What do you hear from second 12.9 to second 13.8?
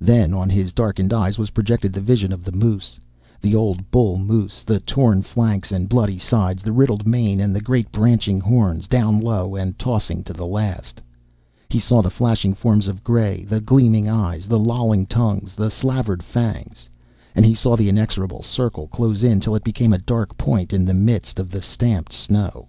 gray, the